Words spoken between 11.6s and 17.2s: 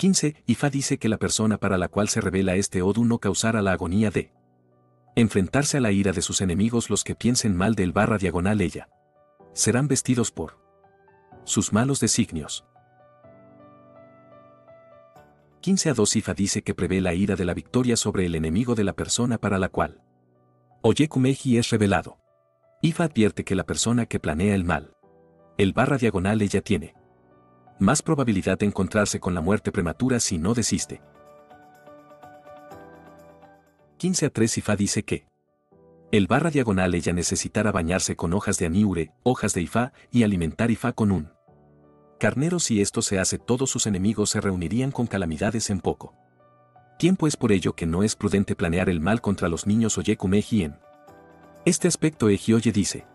malos designios. 15 a 2 Ifa dice que prevé la